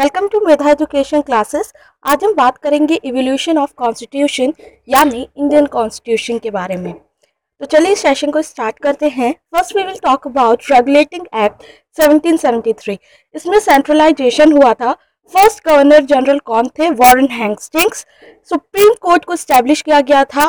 Welcome 0.00 0.26
to 0.28 0.38
Medha 0.40 0.70
education 0.70 1.20
classes. 1.20 1.72
आज 2.04 2.22
हम 2.24 2.32
बात 2.34 2.58
करेंगे 2.58 2.94
इवोल्यूशन 3.04 3.58
ऑफ़ 3.58 3.70
कॉन्स्टिट्यूशन 3.76 4.52
यानी 4.88 5.28
इंडियन 5.38 5.66
कॉन्स्टिट्यूशन 5.66 6.38
के 6.38 6.50
बारे 6.50 6.76
में। 6.76 6.92
तो 6.92 7.66
चलिए 7.66 7.92
इस 7.92 8.02
सेशन 8.02 8.30
को 8.30 8.42
स्टार्ट 8.42 8.78
करते 8.78 9.08
हैं। 9.08 9.32
First 9.32 9.76
we 9.76 9.82
will 9.82 9.98
talk 10.04 10.26
about 10.26 10.62
regulating 10.70 11.26
act 11.36 11.64
1773 11.98 12.96
इसमें 13.34 13.58
सेंट्रलाइजेशन 13.58 14.52
हुआ 14.52 14.72
था। 14.74 14.92
फ़र्स्ट 15.34 15.64
गवर्नर 15.68 16.04
जनरल 16.04 16.38
कौन 16.38 16.68
थे? 16.68 16.88
वॉरेन 16.90 17.28
हैंगस्टिंग्स 17.30 18.06
सुप्रीम 18.48 18.94
कोर्ट 19.00 19.24
को 19.24 19.36
स्टैब्लिश 19.36 19.82
किया 19.82 20.00
गया 20.00 20.24
था 20.24 20.46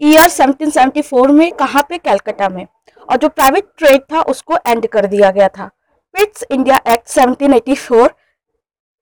ईयर 0.00 0.28
1774 0.28 1.30
में, 1.30 1.52
कहाँ 1.52 1.82
पे? 1.88 1.98
कैलकाटा 1.98 2.48
में। 2.48 2.66
और 3.08 3.16
जो 3.16 3.28
प्राइवेट 3.28 3.68
ट्रेड 3.78 4.02
था, 4.02 4.22
उसको 4.22 4.56
एंड 4.66 4.86
कर 4.86 5.06
दिया 5.06 5.30
गया 5.30 5.48
था। 5.48 5.70
पिट्स 6.14 6.44
इंडिया 6.50 6.80
एक्ट 6.88 7.08
1784 7.08 8.10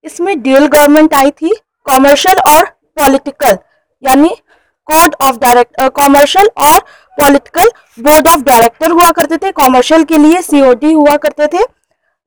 इसमें 0.05 0.41
ड्यूल 0.43 0.67
गवर्नमेंट 0.67 1.15
आई 1.15 1.31
थी 1.33 1.55
कॉमर्शियल 1.87 2.39
और 2.49 2.65
पॉलिटिकल 2.97 3.59
यानी 4.03 4.29
कोड 4.89 5.15
ऑफ़ 5.23 5.37
डायरेक्ट 5.39 5.83
कॉमर्शियल 5.95 6.49
और 6.59 6.79
पॉलिटिकल 7.19 7.69
बोर्ड 8.01 8.29
ऑफ़ 8.29 8.43
डायरेक्टर 8.43 8.91
हुआ 8.91 9.11
करते 9.11 9.37
थे। 9.37 9.51
कॉमर्शियल 9.53 10.05
के 10.05 10.19
लिए 10.19 10.41
सीओडी 10.43 10.93
हुआ 10.93 11.17
करते 11.17 11.47
थे। 11.47 11.63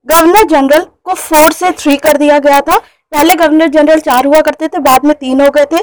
गवर्नर 0.07 0.43
जनरल 0.49 0.85
को 1.03 1.13
फोर 1.13 1.51
से 1.51 1.71
थ्री 1.71 1.95
कर 1.97 2.17
दिया 2.17 2.37
गया 2.39 2.59
था। 2.61 2.77
पहले 2.77 3.35
गवर्नर 3.35 3.67
जनरल 3.67 3.99
चार 3.99 4.25
हुआ 4.25 4.41
करते 4.41 4.67
थे, 4.67 4.79
बाद 4.79 5.05
में 5.05 5.15
तीन 5.15 5.41
हो 5.41 5.49
गए 5.49 5.65
थे। 5.65 5.81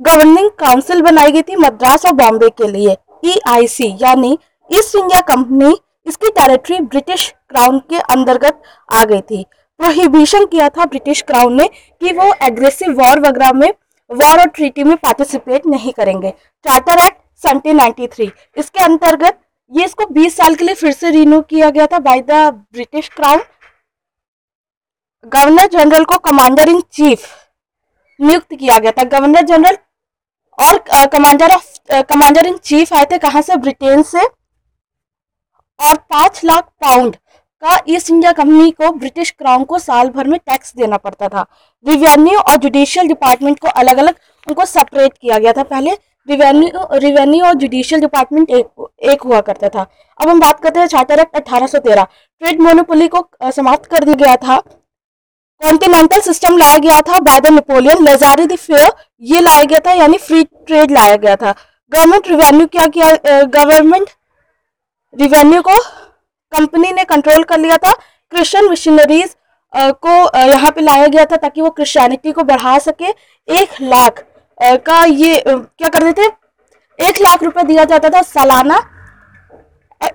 गवर्निंग 0.00 0.50
काउंसिल 0.58 1.02
बनाई 1.02 1.32
गई 1.32 1.42
थी 1.42 1.56
मद्रास 1.56 2.06
और 2.06 2.12
बॉम्बे 2.14 2.48
के 2.50 2.68
लिए 2.68 2.96
ईआईसी 3.24 3.96
यानी 4.02 4.38
ईस्ट 4.70 4.96
इंडिया 4.96 5.20
कंपनी 5.26 5.74
इसकी 6.06 6.28
टेरिटरी 6.30 6.78
ब्रिटिश 6.82 7.28
क्राउन 7.50 7.78
के 7.90 7.98
अंतर्गत 7.98 8.62
आ 8.92 9.04
गई 9.04 9.20
थी। 9.20 9.44
प्रोहिबिशन 9.82 10.44
किया 10.46 10.68
था 10.68 10.84
ब्रिटिश 10.86 11.20
क्राउन 11.22 11.54
ने 11.54 11.66
कि 11.66 12.12
वो 12.12 12.32
एग्रेसिव 12.42 12.90
वॉर 13.00 13.20
वगैरह 13.20 13.52
में 13.52 13.68
वॉर 14.10 14.40
और 14.40 14.48
ट्रीटी 14.48 14.84
में 14.84 14.96
पार्टिसिपेट 14.96 15.66
नहीं 15.66 15.92
करेंगे। 15.92 16.30
चार्टर 16.64 17.04
एक्ट 17.04 17.16
1793 17.42 18.30
इसके 18.56 18.84
अंतर्गत 18.84 19.38
ये 19.72 19.84
इसको 19.84 20.04
20 20.12 20.36
साल 20.36 20.54
के 20.54 20.64
लिए 20.64 20.74
फिर 20.74 20.92
से 20.92 21.10
रिन्यू 21.10 21.40
किया 21.42 21.70
गया 21.70 21.86
था 21.86 21.98
by 22.00 22.20
the 22.20 22.32
British 22.72 23.08
crown 23.08 23.42
governor 25.32 25.66
general 25.72 26.04
को 26.04 26.18
कमांडर 26.20 26.68
इन 26.68 26.80
चीफ 26.92 27.26
नियुक्त 28.20 28.54
किया 28.54 28.78
गया 28.78 28.92
था। 28.92 29.04
गवर्नर 29.10 29.42
जनरल 29.46 29.76
और 30.58 30.78
commander 31.08 31.54
of 31.54 32.02
commander 32.02 32.46
in 32.46 32.56
chief 32.64 32.92
आए 32.92 33.04
थे 33.12 33.18
कहाँ 33.18 33.42
से? 33.42 33.56
ब्रिटेन 33.56 34.02
से। 34.04 34.26
और 35.80 35.96
पाँच 35.96 36.40
लाख 36.44 36.64
पाउंड 36.80 37.16
का 37.62 37.78
ईस्ट 37.88 38.10
इंडिया 38.10 38.32
कंपनी 38.32 38.70
को 38.70 38.90
ब्रिटिश 38.92 39.30
क्राउन 39.30 39.64
को 39.64 39.78
साल 39.78 40.08
भर 40.10 40.28
में 40.28 40.38
टैक्स 40.40 40.72
देना 40.76 40.96
पड़ता 40.98 41.28
था। 41.28 41.46
रिवेन्यू 41.84 42.38
और 42.40 42.56
जुडिशियल 42.56 43.08
डिपार्टमेंट 43.08 43.58
को 43.58 43.68
अलग 43.70 43.98
अलग 43.98 44.14
उनको 44.48 44.64
सेपरेट 44.64 45.12
किया 45.12 45.38
गया 45.38 45.52
था। 45.52 45.62
पहले 45.64 45.90
रिवेन्यू 46.28 46.86
रिवेन्यू 46.94 47.44
और 47.46 47.54
जुडिशियल 47.54 48.00
डिपार्टमेंट 48.00 48.50
एक 48.50 48.88
एक 49.12 49.22
हुआ 49.22 49.40
करता 49.40 49.68
था। 49.68 49.86
अब 50.20 50.28
हम 50.28 50.40
बात 50.40 50.60
करते 50.62 50.80
हैं 50.80 50.86
चार्टर 50.88 51.20
एक्ट 51.20 51.36
1813 51.36 52.04
ट्रेड 52.04 52.60
मोनोपोली 52.60 53.08
को 53.08 53.26
समाप्त 53.56 53.90
कर 53.90 54.04
दिया 54.04 54.16
गया 54.16 54.36
था। 54.38 54.58
कॉन्टिनेंटल 55.62 56.20
सिस्टम 56.20 56.56
लाया 56.58 56.78
गया 56.78 57.00
था 57.08 57.18
by 57.20 57.40
the 57.40 57.52
Napoleon. 57.52 58.04
Laissez 58.46 58.56
faire, 58.56 58.90
ये 59.22 59.40
लाया 59.40 59.62
गया 59.62 59.78
था, 59.78 59.92
यानी 59.92 60.18
फ्री 60.18 60.42
ट्रेड 60.44 60.90
लाया 60.90 61.16
गया 61.16 61.36
था। 61.36 61.54
गवर्नमेंट 61.92 62.28
रिवेन्यू 62.28 62.66
क्या 62.68 62.86
किया 62.88 63.10
गवर्नमेंट 63.54 64.08
रिवेन्यू 65.14 65.62
को 65.62 65.78
कंपनी 66.52 66.92
ने 66.92 67.04
कंट्रोल 67.06 67.42
कर 67.44 67.58
लिया 67.58 67.76
था। 67.76 67.92
क्रिश्चियन 67.92 68.68
मिशनरीज 68.70 69.36
को 69.72 70.14
यहाँ 70.38 70.70
पे 70.70 70.80
लाया 70.80 71.06
गया 71.06 71.24
था 71.24 71.36
ताकि 71.38 71.60
वो 71.60 71.70
क्रिश्चियनिटी 71.72 72.32
को 72.32 72.42
बढ़ा 72.44 72.78
सके। 72.80 73.08
एक 73.48 73.80
लाख 73.82 74.24
का 74.86 75.04
ये 75.04 75.42
क्या 75.46 75.88
करते 75.88 76.12
थे 76.12 76.26
एक 76.98 77.20
लाख 77.20 77.42
रुपए 77.42 77.62
दिया 77.64 77.84
जाता 77.86 78.08
था 78.10 78.22
सालाना 78.22 78.80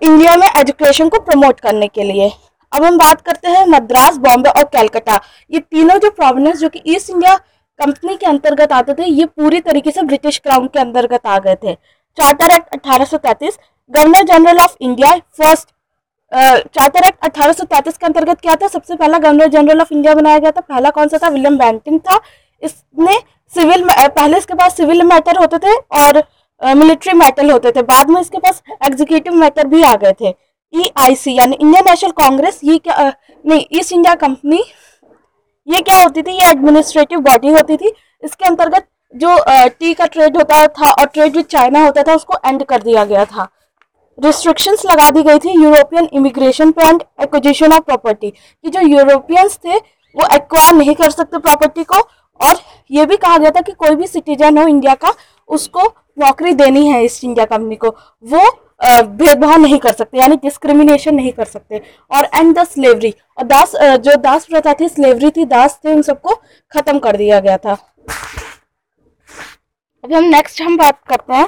इंडिया 0.03 0.36
में 0.38 0.48
एजुकेशन 0.50 1.09
को 1.09 1.20
प्रमोट 1.20 1.59
करने 1.59 1.88
के 1.88 2.03
लिए। 2.03 2.31
अब 2.72 2.84
हम 2.84 2.98
बात 2.98 3.22
करते 3.22 3.50
हैं 3.50 3.66
मद्रास, 3.68 4.18
बॉम्बे 4.18 4.50
और 4.50 4.64
कैलकाटा। 4.66 5.19
ये 5.52 5.59
तीनों 5.62 5.98
जो 5.98 6.09
प्रोविनेंस 6.12 6.58
जो 6.59 6.69
कि 6.69 6.81
ईस्ट 6.88 7.09
इंडिया 7.09 7.36
कंपनी 7.36 8.16
के 8.16 8.25
अंतर्गत 8.25 8.72
आते 8.74 8.94
थे, 8.94 9.06
ये 9.06 9.25
पूरी 9.28 9.59
तरीके 9.62 9.92
से 9.92 10.02
ब्रिटिश 10.04 10.38
क्राउन 10.40 10.68
के 10.68 10.80
अंतर्गत 10.80 11.25
आ 11.25 11.38
गए 11.40 11.56
थे। 11.56 11.74
चार्टर 12.18 12.56
एक्ट 12.56 12.74
अठारह 12.74 13.18
governor 13.92 14.24
general 14.25 14.59
of 14.59 14.75
India 14.81 15.16
first 15.38 15.68
charter 16.32 17.08
act 17.08 17.26
अठारह 17.26 17.54
सौ 17.54 17.64
तैंतीस 17.66 17.98
के 17.98 18.06
अंतर्गत 18.06 18.40
क्या 18.42 18.56
था। 18.56 18.68
सबसे 18.68 18.96
पहला 18.96 19.18
गवर्नर 19.18 19.48
जनरल 19.50 19.82
ऑफ़ 19.82 19.94
इंडिया 19.94 20.14
बनाया 20.16 20.38
गया 20.38 20.52
था। 20.52 20.62
पहला 20.62 20.90
कौन 20.90 21.08
सा 21.08 21.18
था? 21.18 21.30
विलियम 21.30 21.58
बैंटिंग 21.58 22.00
था। 22.00 22.20
इसने 22.64 23.18
सिविल 23.54 23.84
पहले 23.90 24.38
इसके 24.38 24.54
पास 24.54 24.76
सिविल 24.78 25.04
मैटर 25.06 25.38
होते 25.40 25.58
थे 25.58 25.76
और 26.00 26.24
मिलिट्री 26.62 27.14
मैटर 27.14 27.52
होते 27.52 27.72
थे। 27.72 27.82
बाद 27.84 28.10
में 28.10 28.20
इसके 28.22 28.38
पास 28.40 28.62
एग्जीक्यूटिव 28.86 29.34
मैटर 29.36 29.68
भी 29.68 29.82
आ 29.84 29.96
गए 29.96 30.14
थे। 30.22 30.34
ईआईसी 30.74 31.32
e 31.32 31.38
यानी 31.38 31.56
इंडियन 31.56 31.84
नेशनल 31.90 32.12
कांग्रेस, 32.14 32.60
ये 32.64 32.78
क्या 32.78 33.12
नहीं, 33.46 33.66
ईस्ट 33.72 33.94
इंडिया 33.94 34.14
कंपनी, 34.16 34.64
ये 35.68 35.82
क्या 35.82 35.98
होती 35.98 36.22
थी? 36.22 36.32
ये 36.32 36.50
एडमिनिस्ट्रेटिव 36.50 37.20
बॉडी 37.22 37.50
होती 37.50 37.78
थी। 37.78 37.94
इसके 38.24 38.46
अंतर्गत 38.46 38.88
जो 39.16 39.38
टी 39.70 39.94
का 39.94 40.06
ट्रेड 40.08 40.38
होता 40.38 40.66
था 40.68 40.90
और 40.92 41.06
ट्रेड 41.06 41.36
विद 41.36 41.46
चाइना 41.48 41.84
होता 41.86 42.04
था, 42.04 42.16
उसको 42.16 42.38
एंड 42.46 42.64
कर 42.66 42.82
दिया 42.82 43.04
गया 43.06 43.26
था। 43.26 43.48
रिस्ट्रिक्शंस 44.18 44.86
लगा 44.86 45.10
दी 45.10 45.24
गई 45.24 45.40
थी 45.40 45.52
यूरोपियन 45.54 46.08
इमिग्रेशन 46.14 46.72
पे 46.72 46.88
एंड 46.88 47.04
एक्विजिशन 47.22 47.74
ऑफ़ 47.74 47.84
प्रॉपर्टी 47.84 48.30
कि 48.30 48.70
जो 48.70 48.82
यूरोपियंस 48.82 49.58
थे, 49.58 49.76
वो 49.76 50.26
एक्वायर 50.36 50.74
नहीं 50.76 50.96
कर 50.96 51.10
सकते 51.10 51.38
प्रॉपर्टी 51.40 51.84
को, 51.84 52.00
और 52.40 52.60
ये 52.92 53.06
भी 53.06 53.18
कहा 53.18 53.38
गया 53.38 53.50
था 53.52 53.62
कि 53.62 53.72
कोई 53.74 53.96
भी 53.96 54.08
सिटीजन 54.08 54.58
हो 54.58 54.68
इंडिया 54.68 54.94
का, 54.96 55.14
उसको 55.50 55.84
नौकरी 56.18 56.54
देनी 56.54 56.88
है 56.88 57.04
ईस्ट 57.06 57.24
इंडिया 57.24 57.46
कंपनी 57.48 57.76
को। 57.76 57.96
वो 58.24 58.50
भेदभाव 58.82 59.58
नहीं 59.58 59.78
कर 59.80 59.92
सकते, 59.92 60.18
यानी 60.18 60.36
डिस्क्रिमिनेशन 60.38 61.16
नहीं 61.16 61.32
कर 61.32 61.46
सकते। 61.46 61.82
और 62.12 62.26
एंड 62.36 62.58
द 62.58 62.64
स्लेवरी 62.66 63.14
और 63.38 63.44
दास 63.46 63.72
जो 63.76 64.16
दास 64.18 64.46
प्रथा 64.46 64.74
थी 64.74 64.90
स्लेवरी 64.90 65.30
थी, 65.32 65.46
दास 65.46 65.80
थे, 65.86 65.94
उन 65.94 66.02
सबको 66.02 66.36
खत्म 66.72 67.00
कर 67.00 67.18
दिया 67.18 67.40
गया 67.40 67.58
था। 67.58 67.78
अभी 70.04 70.16
हम 70.16 70.24
नेक्स्ट 70.26 70.62
हम 70.62 70.78
बात 70.78 71.00
करते 71.10 71.34
हैं। 71.34 71.48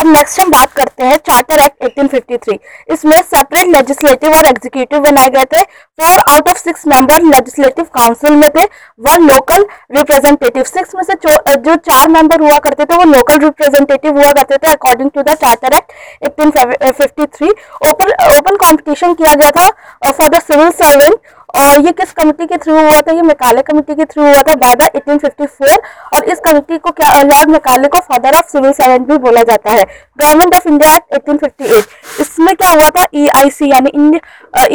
अब 0.00 0.06
नेक्स्ट 0.06 0.40
हम 0.40 0.50
बात 0.50 0.72
करते 0.72 1.04
हैं 1.04 1.16
चार्टर 1.28 1.60
एक्ट 1.60 1.84
1853 1.84 2.58
इसमें 2.92 3.16
सेपरेट 3.22 3.66
लेजिस्लेटिव 3.68 4.34
और 4.36 4.46
एग्जीक्यूटिव 4.48 5.00
बनाए 5.00 5.28
गए 5.30 5.44
थे। 5.46 5.62
Four 5.98 6.18
out 6.20 6.48
of 6.48 6.58
six 6.58 6.86
member 6.88 7.22
legislative 7.24 7.84
council 7.96 8.36
में 8.36 8.48
थे। 8.50 8.64
वन 9.06 9.26
लोकल 9.30 9.66
रिप्रेजेंटेटिव 9.96 10.62
सिक्स 10.64 10.94
में 10.94 11.02
से 11.02 11.14
जो 11.24 11.74
चार 11.76 12.08
मेंबर 12.08 12.40
हुआ 12.40 12.58
करते 12.58 12.84
थे, 12.84 12.96
वो 12.96 13.04
लोकल 13.12 13.38
रिप्रेजेंटेटिव 13.44 14.18
हुआ 14.18 14.30
करते 14.30 14.56
थे 14.56 14.70
according 14.70 15.10
to 15.10 15.22
the 15.22 15.34
charter 15.42 15.76
act 15.76 15.92
1853 16.24 17.52
open 17.90 18.12
open 18.28 18.56
competition 18.56 19.14
किया 19.14 19.34
गया 19.34 19.50
था 19.50 19.68
फॉर 20.10 20.28
द 20.28 20.40
सिविल 20.42 20.70
सर्वेंट 20.80 21.18
और 21.56 21.80
ये 21.80 21.92
किस 21.92 22.12
कमिटी 22.12 22.46
के 22.46 22.56
थ्रू 22.58 22.74
हुआ 22.74 23.00
था? 23.00 23.12
ये 23.12 23.22
मेकाले 23.22 23.62
कमिटी 23.62 23.94
के 23.94 24.04
थ्रू 24.04 24.22
हुआ 24.22 24.42
था 24.42 24.54
बाय 24.56 24.74
द 24.74 24.90
1854 24.96 25.78
और 26.14 26.24
इस 26.24 26.40
कमिटी 26.46 26.78
को 26.78 26.90
क्या 26.92 27.20
लॉर्ड 27.22 27.50
मेकाले 27.50 27.88
को 27.88 28.00
फादर 28.02 28.36
ऑफ़ 28.36 28.50
सिविल 28.52 28.72
सर्वेंट 28.72 29.06
भी 29.08 29.18
बोला 29.18 29.42
जाता 29.50 29.72
है। 29.72 29.84
गवर्नमेंट 30.16 30.54
ऑफ़ 30.54 30.68
इंडिया 30.68 30.94
एक्ट 30.94 31.14
1858 31.14 32.20
इसमें 32.20 32.54
क्या 32.54 32.70
हुआ 32.70 32.88
था? 32.90 33.06
ईआईसी 33.14 33.64
e 33.64 33.72
यानी 33.72 33.90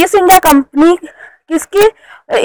ईस्ट 0.04 0.16
इंडिया 0.16 0.38
कंपनी 0.46 0.98
किसकी? 1.50 1.90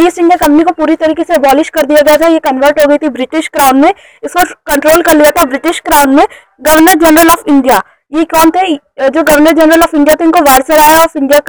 ईस्ट 0.04 0.18
इंडिया 0.18 0.36
कंपनी 0.36 0.64
को 0.64 0.72
पूरी 0.72 0.96
तरीके 0.96 1.24
से 1.24 1.34
अबॉलिश 1.34 1.68
कर 1.70 1.84
दिया 1.86 2.00
गया 2.00 2.16
था। 2.16 2.26
ये 2.28 2.38
कन्वर्ट 2.40 2.80
हो 2.80 2.86
गई 2.86 2.98
थी 2.98 3.08
ब्रिटिश 3.10 3.48
क्राउन 3.48 3.80
में। 3.80 3.92
इसको 4.24 4.44
कंट्रोल 4.66 5.02
कर 5.02 5.16
लिया 5.16 5.30
था 5.38 5.44
ब्रिटिश 5.44 5.80
क्राउन 5.80 6.14
में। 6.16 6.24
गवर्नर 6.60 6.94
जनरल 7.04 7.30
ऑफ़ 7.30 7.48
इंडिया 7.48 7.82
ये 8.12 8.24
कौन 8.26 8.50
थे? 8.50 8.74
जो 8.74 9.22
गवर्नर 9.22 9.52
जनरल 9.52 9.82
ऑफ़ 9.82 9.96
इंडिया 9.96 10.14
थे, 10.14 10.24
इनको 10.24 10.40
viceroy 10.44 11.02
of 11.02 11.18
India 11.18 11.40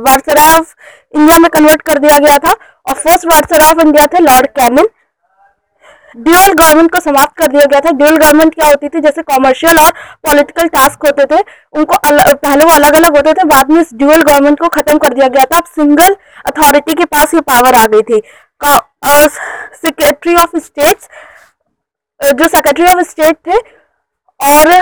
viceroy 0.00 0.56
of 0.58 0.74
India 1.14 1.38
में 1.38 1.48
कन्वर्ट 1.50 1.82
कर 1.82 1.98
दिया 1.98 2.18
गया 2.18 2.36
था। 2.38 2.52
और 2.86 2.94
फ़र्स्ट 2.94 3.26
वारसराय 3.26 3.70
ऑफ़ 3.70 3.80
इंडिया 3.86 4.06
थे 4.12 4.18
लॉर्ड 4.22 4.46
कैनिन 4.58 4.88
ड्यूअल 6.16 6.52
गवर्नमेंट 6.52 6.90
को 6.92 7.00
समाप्त 7.00 7.36
कर 7.38 7.46
दिया 7.46 7.64
गया 7.70 7.80
था। 7.80 7.90
ड्यूअल 7.92 8.16
गवर्नमेंट 8.16 8.54
क्या 8.54 8.66
होती 8.66 8.88
थी? 8.88 9.00
जैसे 9.00 9.22
कॉमर्शियल 9.22 9.78
और 9.78 9.90
पॉलिटिकल 10.24 10.68
टास्क 10.68 11.06
होते 11.06 11.24
थे, 11.26 11.40
उनको 11.74 11.96
पहले 12.04 12.64
वो 12.64 12.70
अलग 12.72 12.94
अलग 12.96 13.16
होते 13.16 13.32
थे, 13.32 13.44
बाद 13.46 13.70
में 13.70 13.80
इस 13.80 13.90
ड्यूअल 13.94 14.22
गवर्नमेंट 14.22 14.60
को 14.60 14.68
खत्म 14.76 14.98
कर 14.98 15.14
दिया 15.14 15.28
गया 15.28 15.44
था। 15.44 15.58
अब 15.58 15.64
सिंगल 15.74 16.16
अथॉरिटी 16.46 16.94
के 16.94 17.04
पास 17.06 17.34
ये 17.34 17.40
पावर 17.50 17.74
आ 17.74 17.84
गई 17.86 18.02
थी। 18.02 18.22
सेक्रेटरी 19.76 20.34
ऑफ़ 20.36 20.56
स्टेट्स 20.58 21.08
जो 22.20 22.48
सेक्रेटरी 22.48 22.86
ऑफ़ 22.86 23.02
स्टेट 23.08 23.36
थे, 23.46 23.58
और 24.40 24.72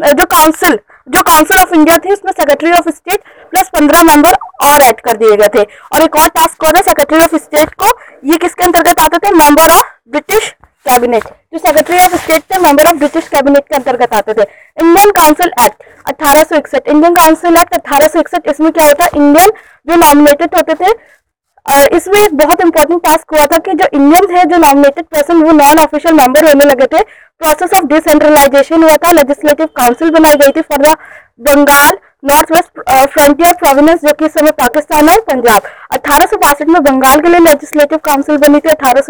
जो 0.00 0.24
काउंसिल 0.26 0.78
जो 1.08 1.22
काउंसिल 1.22 1.58
ऑफ़ 1.58 1.72
इंडिया 1.74 1.96
थी, 1.96 2.12
उसमें 2.12 2.32
सेक्रेटरी 2.32 2.70
ऑफ़ 2.72 2.88
स्टेट 2.88 3.22
प्लस 3.50 3.68
पंद्रह 3.74 4.02
मेंबर 4.04 4.34
और 4.62 4.82
ऐड 4.82 5.00
कर 5.00 5.16
दिए 5.16 5.36
गए 5.36 5.48
थे। 5.54 5.62
और 5.62 6.02
एक 6.02 6.16
और 6.16 6.28
टास्क 6.28 6.64
होता 6.64 6.78
है 6.78 6.82
सेक्रेटरी 6.84 7.18
ऑफ़ 7.18 7.36
स्टेट 7.36 7.74
को, 7.74 7.88
ये 8.24 8.36
किसके 8.36 8.64
अंतर्गत 8.64 9.00
आते 9.00 9.18
थे? 9.18 9.30
मेंबर 9.32 9.70
ऑफ़ 9.70 9.86
ब्रिटिश 10.10 10.48
कैबिनेट 10.86 11.24
जो 11.24 11.58
सेक्रेटरी 11.58 11.98
ऑफ़ 11.98 12.14
स्टेट 12.16 12.42
थे 12.50 12.58
मेंबर 12.58 12.86
ऑफ़ 12.88 12.96
ब्रिटिश 12.98 13.28
कैबिनेट 13.28 13.68
के 13.68 13.74
अंतर्गत 13.76 14.14
आते 14.14 14.34
थे। 14.34 14.46
इंडियन 14.76 15.10
काउंसिल 15.12 15.52
एक्ट 15.66 15.82
अठारह 16.06 16.56
इंडियन 16.86 17.14
काउंसिल 17.14 17.56
एक्ट 17.56 17.74
अठारह 17.74 18.20
इसमें 18.50 18.72
क्या 18.72 18.86
होता? 18.86 19.04
है 19.04 19.10
इंडियन 19.16 19.50
जो 19.86 19.96
नॉमिनेटेड 19.96 20.56
होते 20.56 20.74
थे 20.74 20.92
इसमें 21.96 22.18
एक 22.18 22.34
बहुत 22.36 22.60
इंपॉर्टेंट 22.60 23.02
टास्क 23.02 23.34
हुआ 23.34 23.44
था 23.46 23.58
कि 23.58 23.72
जो 23.74 23.86
इंडियन 23.92 24.26
थे 24.26 24.44
जो 24.50 24.56
नॉमिनेटेड 24.58 25.04
पर्सन 25.06 25.42
वो 25.42 25.52
नॉन 25.52 25.78
ऑफिशियल 25.78 26.14
मेंबर 26.14 26.46
होने 26.46 26.64
लगे 26.64 26.86
थे। 26.86 27.02
प्रोसेस 27.40 27.74
ऑफ़ 27.74 27.84
डिसेंट्रलाइजेशन 27.86 28.82
हुआ 28.82 28.96
था। 29.04 29.10
लेजिस्लेटिव 29.12 29.66
काउंसिल 29.76 30.10
बनाई 30.10 30.36
गई 30.36 30.50
थी 30.56 30.60
for 30.62 30.78
the 30.78 30.96
Bengal 31.48 31.98
north 32.24 32.52
west 32.52 32.80
frontier 33.12 33.52
province 33.58 34.00
जो 34.00 34.12
कि 34.14 34.24
इस 34.26 34.32
समय 34.32 34.50
पाकिस्तान 34.60 35.08
और 35.08 35.20
पंजाब 35.28 35.68
अठारह 35.92 36.64
में 36.68 36.82
बंगाल 36.82 37.20
के 37.20 37.28
लिए 37.28 37.40
लेजिस्लेटिव 37.40 37.98
काउंसिल 38.04 38.36
बनी 38.38 38.58
थी। 38.58 38.68
अठारह 38.70 39.02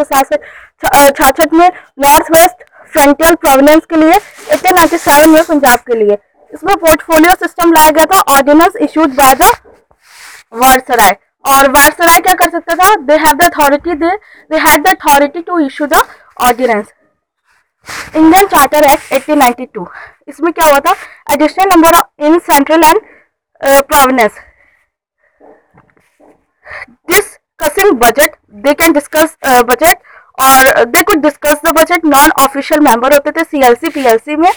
में 1.52 1.68
नॉर्थ 2.00 2.30
वेस्ट 2.32 2.64
फ्रंटियर 2.92 3.34
प्रोविनेंस 3.36 3.82
के 3.90 3.96
लिए 3.96 4.14
एटीन 4.52 4.74
नाइनटी 4.74 4.98
सेवन 4.98 5.30
में 5.30 5.42
पंजाब 5.44 5.78
के 5.88 5.98
लिए। 6.04 6.18
इसमें 6.52 6.76
पोर्टफोलियो 6.76 7.34
सिस्टम 7.40 7.72
लाया 7.72 7.90
गया 7.90 8.04
था। 8.12 8.20
Ordinance 8.34 8.76
issued 8.82 9.14
by 9.16 9.34
the 9.34 9.50
viceroy 10.54 11.16
और 11.44 11.70
वारसराय 11.70 12.18
क्या 12.20 12.34
कर 12.34 12.50
सकता 12.50 12.74
था? 12.74 12.94
They 12.96 13.14
have 13.16 13.32
the 13.34 13.42
authority 13.44 13.94
they 13.94 14.10
they 14.50 14.58
had 14.58 14.82
the 14.82 14.88
authority 14.88 15.42
to 15.42 15.58
issue 15.60 15.86
the 15.86 16.02
ordinance 16.40 16.86
Indian 18.16 18.46
charter 18.46 18.84
act 18.84 19.12
1892 19.14 19.86
इसमें 20.28 20.52
क्या 20.52 20.66
हुआ 20.66 20.78
था? 20.80 20.94
Additional 21.32 21.68
number 21.72 22.26
in 22.26 22.38
central 22.40 22.82
and 22.84 23.00
province 23.60 24.38
discussing 27.10 27.92
budget 27.98 28.36
they 28.64 28.74
can 28.74 28.92
discuss 28.92 29.36
budget 29.44 29.96
और 30.40 30.84
they 30.86 31.02
could 31.02 31.22
discuss 31.22 31.60
the 31.64 31.72
budget 31.78 32.04
non 32.06 32.30
official 32.40 32.80
member 32.80 33.12
होते 33.12 33.30
थे 33.30 33.44
CLC 33.44 33.88
PLC 33.88 34.36
में। 34.36 34.50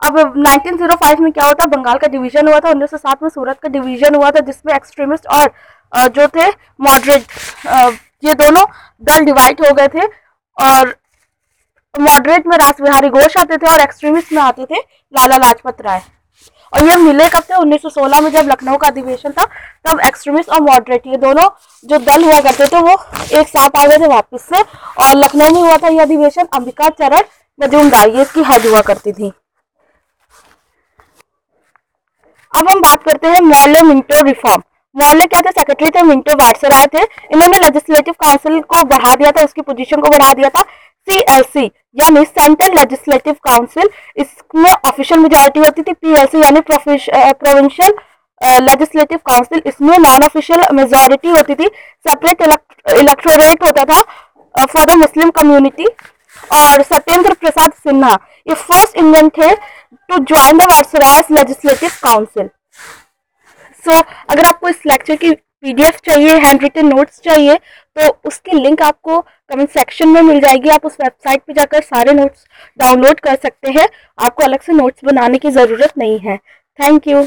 अब 0.00 0.18
1905 0.18 1.20
में 1.20 1.30
क्या 1.32 1.44
होता 1.46 1.66
बंगाल 1.66 1.98
का 1.98 2.08
डिवीज़न 2.08 2.48
हुआ 2.48 2.58
था 2.60 2.70
1907 2.70 3.22
में 3.22 3.28
सूरत 3.28 3.58
का 3.62 3.68
डिवीज़न 3.68 4.14
हुआ 4.14 4.30
था, 4.30 4.40
जिसमें 4.40 4.74
एक्सट्रीमिस्ट 4.74 5.26
और 5.28 5.50
जो 5.92 6.26
थे 6.28 6.48
मॉडरेट 6.80 7.22
ये 8.22 8.34
दोनों 8.34 8.64
दल 9.02 9.24
डिवाइड 9.24 9.66
हो 9.66 9.72
गए 9.74 9.88
थे 9.88 10.06
और 10.58 10.94
मॉडरेट 11.94 12.46
में 12.46 12.56
रास 12.56 12.80
बिहारी 12.80 13.08
घोष 13.10 13.36
आते 13.36 13.56
थे 13.56 13.70
और 13.72 13.80
एक्सट्रीमिस्ट 13.82 14.32
में 14.32 14.42
आते 14.42 14.64
थे 14.64 14.78
लाला 14.78 15.36
लाजपत 15.36 15.80
राय। 15.80 16.02
और 16.72 16.84
ये 16.84 16.96
मिले 16.96 17.28
कब 17.28 17.42
थे? 17.50 17.54
1916 17.54 18.20
में 18.22 18.30
जब 18.32 18.48
लखनऊ 18.50 18.76
का 18.76 18.86
अधिवेशन 18.86 19.32
था, 19.32 19.44
तब 19.84 20.00
एक्सट्रीमिस्ट 20.06 20.50
और 20.50 20.60
मॉडरेट, 20.62 21.06
ये 21.06 21.16
दोनों 21.16 21.48
जो 21.84 21.98
दल 21.98 22.24
हुआ 22.24 22.40
करते 22.40 22.66
थे, 22.66 22.80
वो 22.80 22.96
एक 23.40 23.48
साथ 23.48 23.78
आ 23.78 23.86
गए 23.86 23.98
थे 23.98 24.06
वापस 24.08 24.48
से 24.48 24.60
और 24.60 25.16
लखनऊ 25.16 25.54
में 25.54 25.60
हुआ 25.60 25.76
था 25.76 25.88
ये 25.88 26.00
अधिवेशन, 26.00 26.46
अंबिका 26.54 26.88
चरण 26.90 27.22
मजूमदार 27.58 28.08
ये 28.08 28.22
इसकी 28.22 28.42
हेड 28.42 28.66
हुआ 28.66 28.80
करती 28.82 29.12
थी। 29.12 29.32
अब 32.52 32.68
हम 32.68 32.80
बात 32.80 33.02
करते 33.04 33.28
हैं 33.28 33.40
मौले 33.42 33.82
मिंटो 33.84 34.24
रिफॉर्म। 34.24 34.62
मौले 34.94 35.26
क्या 35.26 35.40
थे? 35.40 35.50
सेक्रेटरी 35.50 35.88
थे 35.90 36.02
मिंटो 36.06 36.34
वाटसराय 36.36 36.86
थे। 36.94 37.02
इन्होंने 37.32 37.58
लेजिस्लेटिव 37.58 38.14
काउंसिल 38.20 38.60
को 38.62 38.82
बढ़ा 38.88 39.14
दिया 39.14 39.30
था, 39.30 39.44
उसकी 39.44 39.60
पोजीशन 39.62 40.00
को 40.00 40.08
बढ़ा 40.08 40.32
दिया 40.32 40.48
था। 40.48 40.62
सीएलसी 41.08 41.64
यानी 42.00 42.24
सेंट्रल 42.24 42.74
लेजिस्लेटिव 42.78 43.34
काउंसिल 43.44 43.88
इसमें 44.16 44.70
ऑफिशियल 44.70 45.20
मेजोरिटी 45.20 45.60
होती 45.60 45.82
थी। 45.82 45.92
पीएलसी 45.94 46.42
यानी 46.42 46.60
प्रोविंशियल 46.68 47.94
लेजिस्लेटिव 48.62 49.18
काउंसिल 49.26 49.62
इसमें 49.66 49.96
नॉन 49.98 50.22
ऑफिशियल 50.24 50.62
मेजोरिटी 50.74 51.28
होती 51.30 51.54
थी। 51.54 51.66
सेपरेट 52.06 52.42
इलेक्टोरेट 52.42 53.64
होता 53.64 53.84
था 53.84 54.00
फॉर 54.54 54.84
द 54.84 54.96
मुस्लिम 54.98 55.30
कम्युनिटी 55.32 55.86
और 56.54 56.82
सत्येंद्र 56.84 57.32
प्रसाद 57.34 57.72
सिन्हा 57.84 58.16
ये 58.46 58.54
फ़र्स्ट 58.56 58.96
इंडियन 58.98 59.28
थे 59.38 59.54
to 59.54 60.18
join 60.24 60.58
the 60.58 60.70
viceroy's 60.70 61.30
legislative 61.30 61.90
council 62.02 62.48
so 63.84 63.98
अगर 64.30 64.44
आपको 64.44 64.68
इस 64.68 64.80
लेक्चर 64.86 65.16
की 65.16 65.30
पीडीएफ 65.32 66.00
चाहिए 66.06 66.36
हैंड 66.38 66.62
रिटन 66.62 66.86
नोट्स 66.86 67.20
चाहिए 67.24 67.56
तो 67.96 68.08
उसकी 68.26 68.56
लिंक 68.56 68.82
आपको 68.82 69.20
कमेंट 69.20 69.68
सेक्शन 69.70 70.08
में 70.08 70.20
मिल 70.22 70.40
जाएगी। 70.40 70.68
आप 70.70 70.86
उस 70.86 70.96
वेबसाइट 71.02 71.42
पे 71.46 71.52
जाकर 71.52 71.80
सारे 71.82 72.12
नोट्स 72.12 72.44
डाउनलोड 72.78 73.20
कर 73.20 73.36
सकते 73.36 73.72
हैं। 73.72 73.86
आपको 74.18 74.44
अलग 74.44 74.60
से 74.60 74.72
नोट्स 74.72 75.04
बनाने 75.04 75.38
की 75.38 75.50
ज़रूरत 75.50 75.98
नहीं 75.98 76.18
है। 76.20 76.36
Thank 76.78 77.08
you 77.08 77.26